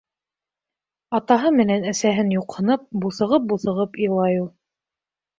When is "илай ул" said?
4.07-4.49